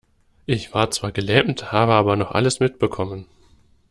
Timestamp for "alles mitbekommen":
2.31-3.27